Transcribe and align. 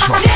treasure. 0.00 0.29